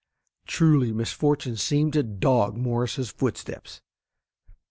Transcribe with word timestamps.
Truly, 0.47 0.91
misfortune 0.91 1.55
seemed 1.57 1.93
to 1.93 2.01
dog 2.01 2.57
Morse's 2.57 3.11
footsteps. 3.11 3.81